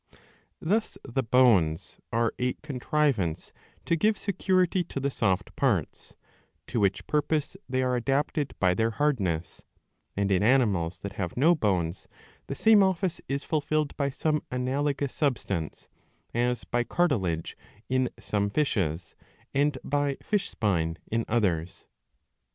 Thus 0.59 0.97
the 1.07 1.21
bones 1.21 1.99
are 2.11 2.33
a 2.39 2.53
contrivance 2.53 3.53
to 3.85 3.95
give 3.95 4.17
security 4.17 4.83
to 4.85 4.99
the 4.99 5.11
soft 5.11 5.55
parts, 5.55 6.15
to 6.65 6.79
which 6.79 7.05
purpose 7.05 7.55
they 7.69 7.83
are 7.83 7.95
adapted 7.95 8.55
by 8.59 8.73
their 8.73 8.89
hardness; 8.89 9.63
and 10.17 10.31
in 10.31 10.41
animals 10.41 10.97
that 10.97 11.17
have 11.21 11.37
no 11.37 11.53
bones 11.53 12.07
the 12.47 12.55
same 12.55 12.81
office 12.81 13.21
is 13.29 13.43
fulfilled 13.43 13.95
by 13.95 14.09
some 14.09 14.41
analogous 14.49 15.13
substance, 15.13 15.87
as 16.33 16.63
by 16.63 16.83
cartilage 16.83 17.55
in 17.87 18.09
some 18.17 18.49
fishes, 18.49 19.13
and 19.53 19.77
by 19.83 20.17
fish 20.23 20.49
spine 20.49 20.97
in 21.11 21.25
others. 21.27 21.85